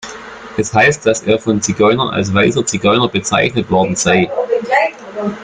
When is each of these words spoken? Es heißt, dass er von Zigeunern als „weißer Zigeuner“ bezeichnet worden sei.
Es 0.57 0.73
heißt, 0.73 1.05
dass 1.05 1.21
er 1.21 1.37
von 1.37 1.61
Zigeunern 1.61 2.09
als 2.09 2.33
„weißer 2.33 2.65
Zigeuner“ 2.65 3.07
bezeichnet 3.07 3.69
worden 3.69 3.95
sei. 3.95 4.31